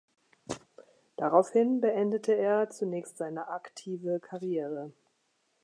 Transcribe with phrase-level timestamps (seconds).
[1.15, 4.91] Daraufhin beendete er zunächst seine aktive Karriere.